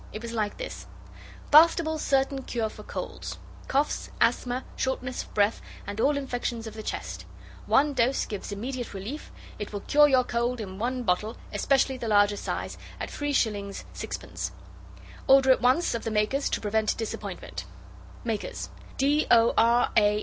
It 0.11 0.23
was 0.23 0.31
like 0.33 0.57
this: 0.57 0.87
BASTABLE'S 1.51 2.01
CERTAIN 2.01 2.41
CURE 2.45 2.69
FOR 2.69 2.81
COLDS 2.81 3.37
Coughs, 3.67 4.09
Asthma, 4.19 4.63
Shortness 4.75 5.21
of 5.21 5.31
Breath, 5.35 5.61
and 5.85 6.01
all 6.01 6.17
infections 6.17 6.65
of 6.65 6.73
the 6.73 6.81
Chest 6.81 7.25
One 7.67 7.93
dose 7.93 8.25
gives 8.25 8.51
immediate 8.51 8.95
relief 8.95 9.31
It 9.59 9.71
will 9.71 9.81
cure 9.81 10.07
your 10.07 10.23
cold 10.23 10.59
in 10.59 10.79
one 10.79 11.03
bottle 11.03 11.37
Especially 11.53 11.97
the 11.97 12.07
larger 12.07 12.35
size 12.37 12.79
at 12.99 13.09
3s. 13.09 13.83
6d. 13.93 14.51
Order 15.27 15.51
at 15.51 15.61
once 15.61 15.93
of 15.93 16.03
the 16.03 16.09
Makers 16.09 16.49
To 16.49 16.59
prevent 16.59 16.97
disappointment 16.97 17.65
Makers: 18.23 18.71
D., 18.97 19.27
O., 19.29 19.53
R., 19.55 19.91
A. 19.95 20.19